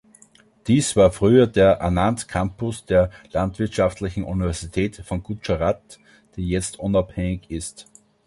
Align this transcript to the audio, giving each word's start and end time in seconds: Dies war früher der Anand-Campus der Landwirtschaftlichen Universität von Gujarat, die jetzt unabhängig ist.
Dies 0.65 0.95
war 0.95 1.11
früher 1.11 1.45
der 1.45 1.83
Anand-Campus 1.83 2.85
der 2.85 3.11
Landwirtschaftlichen 3.33 4.23
Universität 4.23 5.03
von 5.05 5.21
Gujarat, 5.21 5.99
die 6.35 6.49
jetzt 6.49 6.79
unabhängig 6.79 7.51
ist. 7.51 7.85